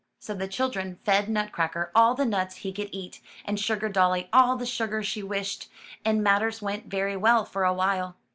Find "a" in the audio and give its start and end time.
7.65-7.71